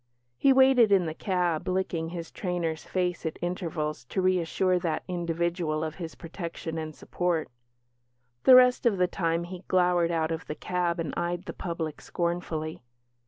He 0.35 0.51
waited 0.51 0.91
in 0.91 1.05
the 1.05 1.13
cab, 1.13 1.67
licking 1.67 2.09
his 2.09 2.31
trainer's 2.31 2.83
face 2.85 3.23
at 3.23 3.37
intervals 3.39 4.03
to 4.05 4.19
reassure 4.19 4.79
that 4.79 5.03
individual 5.07 5.83
of 5.83 5.97
his 6.01 6.15
protection 6.15 6.79
and 6.79 6.95
support; 6.95 7.49
the 8.45 8.55
rest 8.55 8.87
of 8.87 8.97
the 8.97 9.05
time 9.05 9.43
he 9.43 9.63
glowered 9.67 10.09
out 10.09 10.31
of 10.31 10.47
the 10.47 10.55
cab 10.55 10.99
and 10.99 11.13
eyed 11.15 11.45
the 11.45 11.53
public 11.53 12.01
scornfully. 12.01 12.81